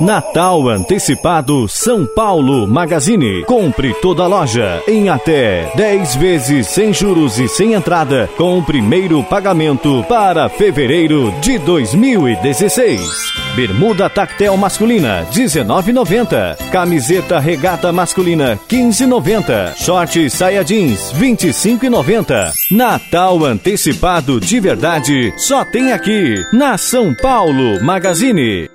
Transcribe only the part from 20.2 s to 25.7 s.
saia jeans 25,90. Natal antecipado de verdade só